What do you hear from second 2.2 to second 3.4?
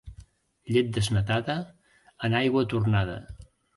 en aigua tornada.